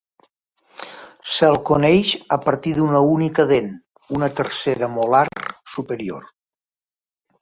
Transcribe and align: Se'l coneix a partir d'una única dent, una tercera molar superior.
Se'l 1.33 1.57
coneix 1.69 2.13
a 2.37 2.39
partir 2.47 2.73
d'una 2.77 3.01
única 3.09 3.47
dent, 3.53 3.69
una 4.21 4.31
tercera 4.41 4.91
molar 4.95 5.25
superior. 5.75 6.29